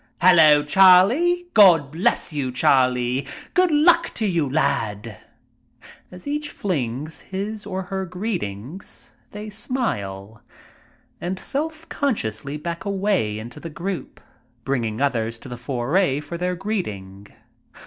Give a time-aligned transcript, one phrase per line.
[0.19, 5.17] "Hello, Charlie!" "God bless you, Charlie!" "Good luck to you, lad!"
[6.09, 10.41] As each flings his or her greetings they smile
[11.21, 14.19] and self consciously back away into the group,
[14.65, 17.27] bring ing others to the fore for their greeting.